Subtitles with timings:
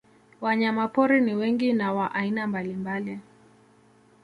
[0.41, 3.19] Wanyamapori ni wengi na wa aina mbalimbali